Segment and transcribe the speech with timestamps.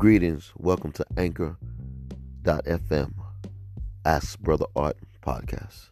[0.00, 0.52] Greetings.
[0.56, 1.58] Welcome to Anchor.fm.
[4.06, 5.90] Ask Brother Art podcast.